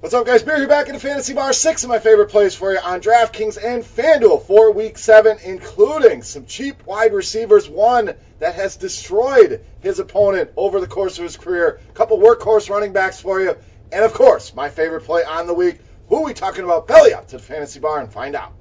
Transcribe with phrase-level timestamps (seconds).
[0.00, 0.42] What's up, guys?
[0.42, 1.52] Beer here back in the Fantasy Bar.
[1.52, 6.22] Six of my favorite plays for you on DraftKings and FanDuel for Week 7, including
[6.22, 7.68] some cheap wide receivers.
[7.68, 11.80] One that has destroyed his opponent over the course of his career.
[11.86, 13.54] A couple workhorse running backs for you.
[13.92, 15.80] And, of course, my favorite play on the week.
[16.08, 16.88] Who are we talking about?
[16.88, 18.54] Belly up to the Fantasy Bar and find out.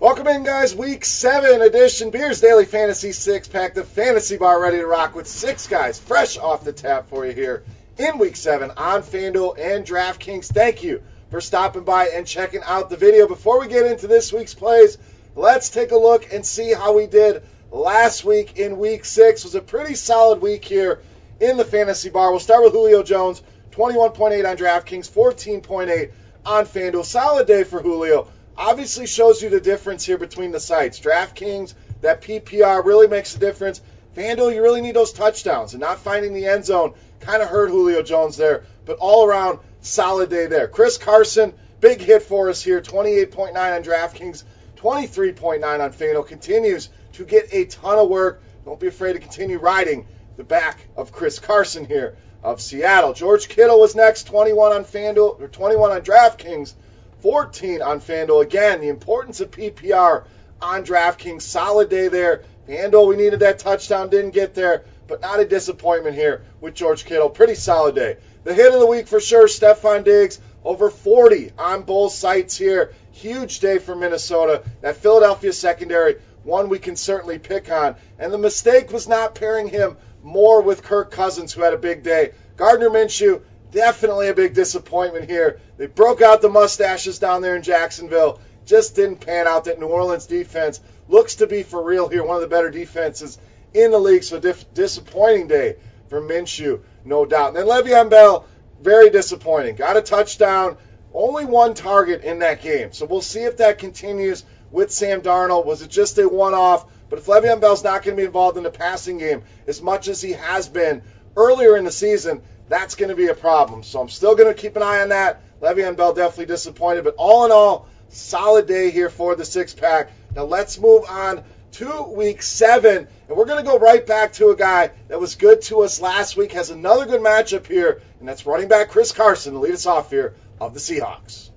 [0.00, 0.76] Welcome in, guys.
[0.76, 5.26] Week 7 edition Beers Daily Fantasy Six Pack, the Fantasy Bar ready to rock with
[5.26, 7.64] six guys fresh off the tap for you here
[7.96, 10.52] in Week 7 on FanDuel and DraftKings.
[10.52, 13.26] Thank you for stopping by and checking out the video.
[13.26, 14.98] Before we get into this week's plays,
[15.34, 17.42] let's take a look and see how we did
[17.72, 19.40] last week in Week 6.
[19.40, 21.02] It was a pretty solid week here
[21.40, 22.30] in the Fantasy Bar.
[22.30, 23.42] We'll start with Julio Jones,
[23.72, 26.12] 21.8 on DraftKings, 14.8
[26.46, 27.04] on FanDuel.
[27.04, 28.28] Solid day for Julio
[28.58, 30.98] obviously shows you the difference here between the sites.
[30.98, 33.80] DraftKings, that PPR really makes a difference.
[34.16, 37.70] FanDuel, you really need those touchdowns, and not finding the end zone kind of hurt
[37.70, 38.64] Julio Jones there.
[38.84, 40.66] But all around, solid day there.
[40.66, 44.42] Chris Carson, big hit for us here, 28.9 on DraftKings,
[44.76, 46.26] 23.9 on FanDuel.
[46.26, 48.42] Continues to get a ton of work.
[48.64, 53.12] Don't be afraid to continue riding the back of Chris Carson here of Seattle.
[53.12, 56.74] George Kittle was next, 21 on FanDuel or 21 on DraftKings.
[57.20, 58.42] 14 on FanDuel.
[58.42, 60.24] Again, the importance of PPR
[60.60, 61.42] on DraftKings.
[61.42, 62.44] Solid day there.
[62.68, 67.04] FanDuel, we needed that touchdown, didn't get there, but not a disappointment here with George
[67.04, 67.30] Kittle.
[67.30, 68.18] Pretty solid day.
[68.44, 72.92] The hit of the week for sure, Stefon Diggs, over 40 on both sites here.
[73.12, 74.62] Huge day for Minnesota.
[74.80, 77.96] That Philadelphia secondary, one we can certainly pick on.
[78.18, 82.02] And the mistake was not pairing him more with Kirk Cousins, who had a big
[82.02, 82.32] day.
[82.56, 85.60] Gardner Minshew, definitely a big disappointment here.
[85.76, 88.40] They broke out the mustaches down there in Jacksonville.
[88.64, 89.64] Just didn't pan out.
[89.64, 92.24] That New Orleans defense looks to be for real here.
[92.24, 93.38] One of the better defenses
[93.74, 94.24] in the league.
[94.24, 95.76] So dif- disappointing day
[96.08, 97.48] for Minshew, no doubt.
[97.48, 98.46] And then Le'Veon Bell,
[98.80, 99.76] very disappointing.
[99.76, 100.76] Got a touchdown.
[101.12, 102.92] Only one target in that game.
[102.92, 105.64] So we'll see if that continues with Sam Darnold.
[105.64, 106.86] Was it just a one-off?
[107.08, 110.08] But if Le'Veon Bell's not going to be involved in the passing game as much
[110.08, 111.02] as he has been
[111.36, 113.82] earlier in the season, that's going to be a problem.
[113.82, 115.42] So I'm still going to keep an eye on that.
[115.60, 120.10] Le'Veon Bell definitely disappointed, but all in all, solid day here for the six pack.
[120.34, 121.42] Now let's move on
[121.72, 125.34] to week seven, and we're going to go right back to a guy that was
[125.34, 129.12] good to us last week, has another good matchup here, and that's running back Chris
[129.12, 131.50] Carson to lead us off here of the Seahawks.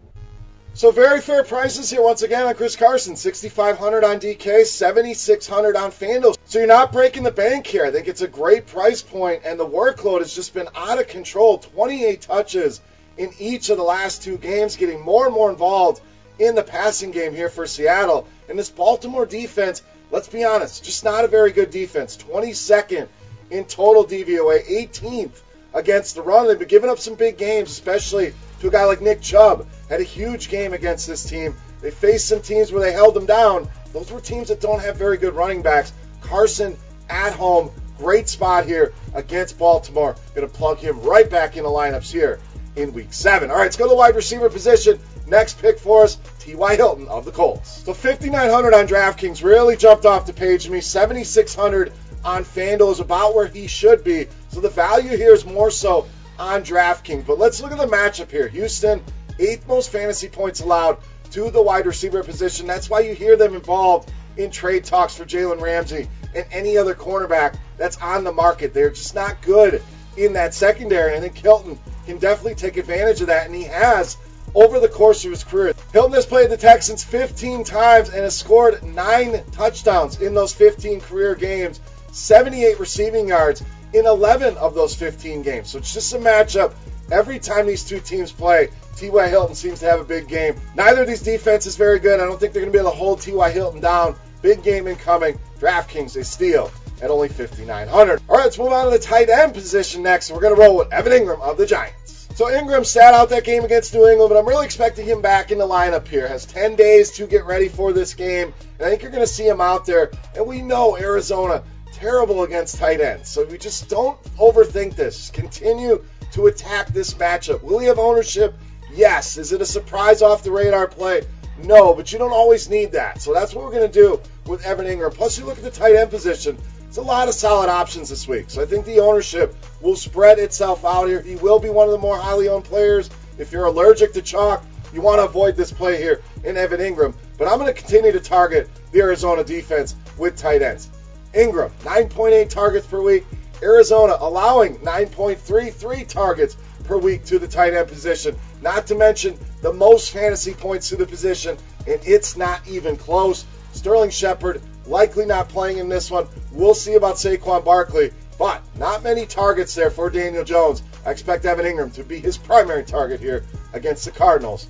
[0.74, 5.92] So very fair prices here once again on Chris Carson, 6,500 on DK, 7,600 on
[5.92, 6.38] FanDuel.
[6.46, 7.86] So you're not breaking the bank here.
[7.86, 11.10] I think it's a great price point, and the workload has just been out of
[11.10, 11.58] control.
[11.58, 12.80] 28 touches
[13.18, 16.02] in each of the last two games, getting more and more involved
[16.40, 18.26] in the passing game here for Seattle.
[18.48, 22.16] And this Baltimore defense, let's be honest, just not a very good defense.
[22.16, 23.10] 22nd
[23.50, 25.42] in total DVOA, 18th
[25.74, 26.48] against the run.
[26.48, 29.68] They've been giving up some big games, especially to a guy like Nick Chubb.
[29.90, 31.56] Had a huge game against this team.
[31.82, 33.68] They faced some teams where they held them down.
[33.92, 35.92] Those were teams that don't have very good running backs.
[36.22, 36.78] Carson
[37.10, 40.16] at home, great spot here against Baltimore.
[40.36, 42.40] Going to plug him right back in the lineups here
[42.76, 43.50] in week seven.
[43.50, 45.00] All right, let's go to the wide receiver position.
[45.28, 46.76] Next pick for us, T.Y.
[46.76, 47.84] Hilton of the Colts.
[47.84, 50.82] So 5,900 on DraftKings really jumped off the page to me.
[50.82, 51.92] 7,600
[52.24, 54.28] on FanDuel is about where he should be.
[54.50, 56.08] So the value here is more so
[56.42, 57.26] on DraftKings.
[57.26, 58.48] But let's look at the matchup here.
[58.48, 59.02] Houston,
[59.40, 60.98] eighth most fantasy points allowed
[61.32, 62.68] to the wide receiver position.
[62.68, 66.96] That's why you hear them involved in trade talks for Jalen Ramsey and any other
[66.96, 68.74] cornerback that's on the market.
[68.74, 69.84] They're just not good
[70.18, 71.16] in that secondary.
[71.16, 74.18] I think Hilton can definitely take advantage of that, and he has
[74.56, 75.74] over the course of his career.
[75.94, 81.02] Hilton has played the Texans 15 times and has scored nine touchdowns in those 15
[81.02, 81.80] career games,
[82.12, 83.64] 78 receiving yards
[83.94, 85.70] in 11 of those 15 games.
[85.70, 86.74] So it's just a matchup.
[87.12, 89.28] Every time these two teams play, T.Y.
[89.28, 90.56] Hilton seems to have a big game.
[90.76, 92.20] Neither of these defenses very good.
[92.20, 93.52] I don't think they're going to be able to hold T.Y.
[93.52, 94.16] Hilton down.
[94.42, 95.38] Big game incoming.
[95.60, 96.72] DraftKings, they steal
[97.02, 98.22] at only 5,900.
[98.30, 100.32] All right, let's move on to the tight end position next.
[100.32, 102.30] We're going to roll with Evan Engram of the Giants.
[102.36, 105.52] So Engram sat out that game against New England, but I'm really expecting him back
[105.52, 106.28] in the lineup here.
[106.28, 109.28] Has 10 days to get ready for this game, and I think you're going to
[109.32, 110.12] see him out there.
[110.36, 115.30] And we know Arizona terrible against tight ends, so we just don't overthink this.
[115.32, 117.62] Continue to attack this matchup.
[117.62, 118.56] Will he have ownership?
[118.94, 119.38] Yes.
[119.38, 121.24] Is it a surprise off the radar play?
[121.64, 123.22] No, but you don't always need that.
[123.22, 125.14] So that's what we're going to do with Evan Engram.
[125.14, 126.58] Plus, you look at the tight end position.
[126.88, 128.50] It's a lot of solid options this week.
[128.50, 131.22] So I think the ownership will spread itself out here.
[131.22, 133.10] He will be one of the more highly owned players.
[133.38, 137.14] If you're allergic to chalk, you want to avoid this play here in Evan Engram.
[137.38, 140.90] But I'm going to continue to target the Arizona defense with tight ends.
[141.34, 143.26] Engram, 9.8 targets per week.
[143.64, 148.36] Arizona allowing 9.33 targets per week to the tight end position.
[148.62, 151.58] Not to mention the most fantasy points to the position,
[151.88, 153.46] and it's not even close.
[153.74, 156.28] Sterling Shepard likely not playing in this one.
[156.52, 160.84] We'll see about Saquon Barkley, but not many targets there for Daniel Jones.
[161.06, 164.68] I expect Evan Engram to be his primary target here against the Cardinals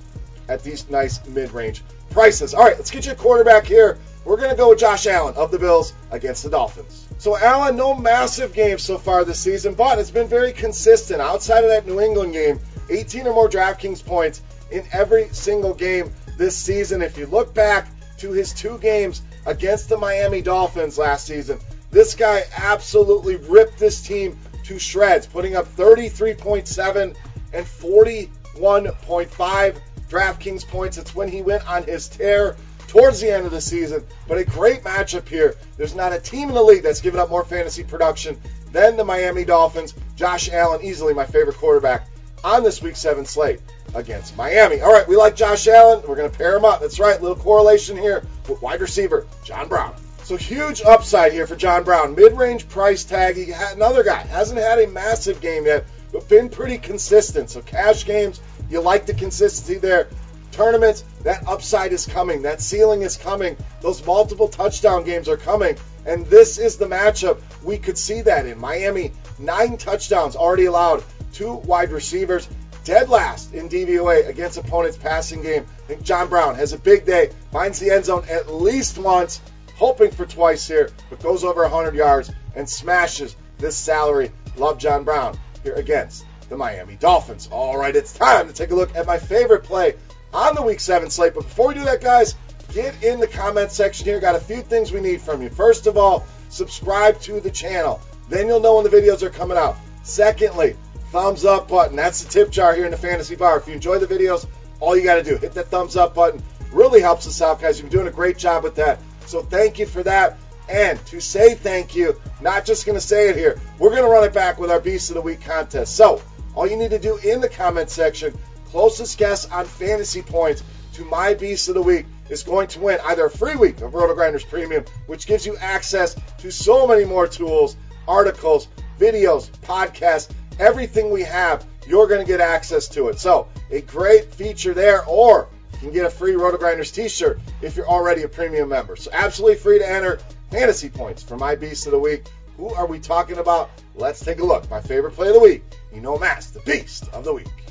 [0.48, 2.54] at these nice mid-range prices.
[2.54, 3.98] All right, let's get you a quarterback here.
[4.24, 7.08] We're going to go with Josh Allen of the Bills against the Dolphins.
[7.18, 11.20] So Allen, no massive games so far this season, but it's been very consistent.
[11.20, 16.12] Outside of that New England game, 18 or more DraftKings points in every single game
[16.36, 17.02] this season.
[17.02, 17.88] If you look back
[18.18, 21.58] to his two games against the Miami Dolphins last season,
[21.90, 27.16] this guy absolutely ripped this team to shreds, putting up 33.7
[27.52, 30.98] and 41.5 DraftKings points.
[30.98, 32.56] It's when he went on his tear
[32.92, 34.04] towards the end of the season.
[34.28, 35.54] But a great matchup here.
[35.78, 38.38] There's not a team in the league that's given up more fantasy production
[38.70, 39.94] than the Miami Dolphins.
[40.14, 42.06] Josh Allen, easily my favorite quarterback
[42.44, 43.60] on this week seven slate
[43.94, 44.82] against Miami.
[44.82, 46.02] All right, we like Josh Allen.
[46.06, 46.80] We're going to pair him up.
[46.80, 49.94] That's right, little correlation here with wide receiver John Brown.
[50.24, 52.14] So huge upside here for John Brown.
[52.14, 53.36] Mid-range price tag.
[53.36, 57.48] He had another guy hasn't had a massive game yet, but been pretty consistent.
[57.48, 60.08] So cash games, you like the consistency there.
[60.52, 62.42] Tournaments, that upside is coming.
[62.42, 63.56] That ceiling is coming.
[63.80, 65.76] Those multiple touchdown games are coming.
[66.04, 68.58] And this is the matchup we could see that in.
[68.58, 71.02] Miami, nine touchdowns already allowed.
[71.32, 72.46] Two wide receivers,
[72.84, 75.64] dead last in DVOA against opponents' passing game.
[75.84, 79.40] I think John Brown has a big day, finds the end zone at least once,
[79.76, 84.30] hoping for twice here, but goes over 100 yards and smashes this salary.
[84.56, 87.48] Love John Brown here against the Miami Dolphins.
[87.50, 89.94] All right, it's time to take a look at my favorite play
[90.32, 91.34] on the Week 7 slate.
[91.34, 92.34] But before we do that, guys,
[92.72, 94.20] get in the comment section here.
[94.20, 95.50] Got a few things we need from you.
[95.50, 98.00] First of all, subscribe to the channel.
[98.28, 99.76] Then you'll know when the videos are coming out.
[100.02, 100.76] Secondly,
[101.10, 101.96] thumbs up button.
[101.96, 103.58] That's the tip jar here in the fantasy bar.
[103.58, 104.46] If you enjoy the videos,
[104.80, 106.42] all you got to do, hit that thumbs up button.
[106.72, 107.78] Really helps us out, guys.
[107.78, 108.98] You've been doing a great job with that.
[109.26, 110.38] So thank you for that.
[110.68, 114.08] And to say thank you, not just going to say it here, we're going to
[114.08, 115.96] run it back with our Beast of the Week contest.
[115.96, 116.22] So
[116.54, 118.36] all you need to do in the comment section,
[118.72, 120.64] closest guess on fantasy points
[120.94, 123.92] to my Beast of the Week is going to win either a free week of
[123.92, 127.76] RotoGrinders Premium, which gives you access to so many more tools,
[128.08, 133.20] articles, videos, podcasts, everything we have, you're going to get access to it.
[133.20, 137.76] So, a great feature there, or you can get a free RotoGrinders t shirt if
[137.76, 138.96] you're already a premium member.
[138.96, 140.18] So, absolutely free to enter
[140.50, 142.24] fantasy points for my Beast of the Week.
[142.56, 143.68] Who are we talking about?
[143.94, 144.70] Let's take a look.
[144.70, 145.62] My favorite play of the week.
[145.92, 147.61] You know, Mass, the Beast of the Week.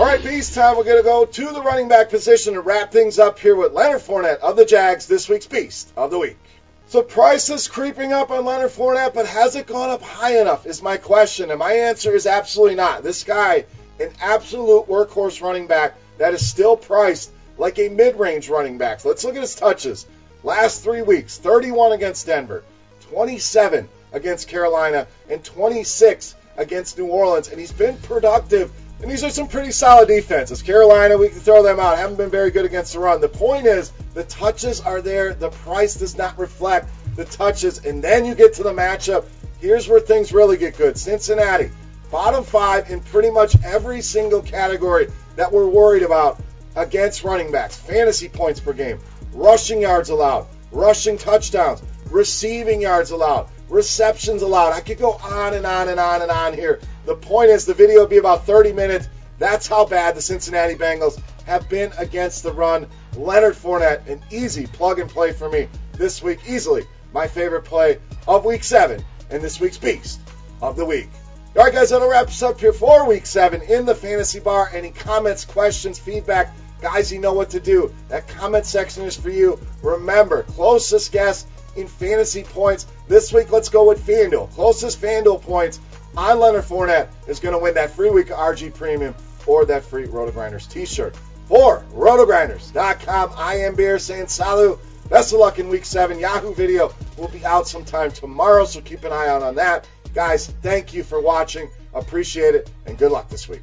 [0.00, 0.78] All right, Beast time.
[0.78, 3.72] We're going to go to the running back position to wrap things up here with
[3.72, 6.38] Leonard Fournette of the Jags, this week's Beast of the Week.
[6.86, 10.64] So price is creeping up on Leonard Fournette, but has it gone up high enough?
[10.64, 13.02] Is my question, and my answer is absolutely not.
[13.02, 13.66] This guy,
[14.00, 19.00] an absolute workhorse running back that is still priced like a mid-range running back.
[19.00, 20.06] So let's look at his touches.
[20.42, 22.64] Last three weeks: 31 against Denver,
[23.10, 28.72] 27 against Carolina, and 26 against New Orleans, and he's been productive
[29.02, 30.60] and these are some pretty solid defenses.
[30.60, 31.96] Carolina, we can throw them out.
[31.96, 33.20] Haven't been very good against the run.
[33.20, 35.32] The point is, the touches are there.
[35.32, 37.84] The price does not reflect the touches.
[37.86, 39.24] And then you get to the matchup.
[39.58, 40.98] Here's where things really get good.
[40.98, 41.70] Cincinnati,
[42.10, 46.38] bottom five in pretty much every single category that we're worried about
[46.76, 47.76] against running backs.
[47.76, 48.98] Fantasy points per game,
[49.32, 54.72] rushing yards allowed, rushing touchdowns, receiving yards allowed, receptions allowed.
[54.72, 56.80] I could go on and on and on and on here.
[57.06, 59.08] The point is, the video will be about 30 minutes.
[59.38, 62.86] That's how bad the Cincinnati Bengals have been against the run.
[63.16, 66.40] Leonard Fournette, an easy plug and play for me this week.
[66.46, 67.98] Easily my favorite play
[68.28, 70.20] of week seven and this week's Beast
[70.60, 71.08] of the Week.
[71.56, 74.70] All right, guys, that'll wrap us up here for week seven in the fantasy bar.
[74.72, 76.54] Any comments, questions, feedback?
[76.80, 77.92] Guys, you know what to do.
[78.08, 79.58] That comment section is for you.
[79.82, 81.46] Remember, closest guess
[81.80, 82.86] in fantasy points.
[83.08, 84.50] This week, let's go with FanDuel.
[84.52, 85.80] Closest FanDuel points
[86.16, 89.14] on Leonard Fournette is going to win that free week RG Premium
[89.46, 91.16] or that free RotoGrinders t-shirt.
[91.46, 94.78] For RotoGrinders.com, I am Beer saying salut.
[95.08, 96.20] Best of luck in week seven.
[96.20, 99.88] Yahoo video will be out sometime tomorrow, so keep an eye out on that.
[100.14, 101.68] Guys, thank you for watching.
[101.92, 103.62] Appreciate it, and good luck this week.